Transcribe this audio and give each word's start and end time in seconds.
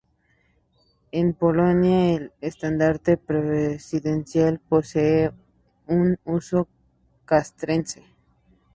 En 1.11 1.35
Polonia, 1.35 2.15
el 2.15 2.31
estandarte 2.41 3.17
presidencial 3.17 4.57
posee 4.67 5.31
un 5.85 6.17
uso 6.25 6.67
castrense. 7.25 8.01